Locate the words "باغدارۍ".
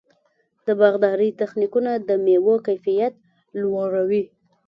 0.79-1.29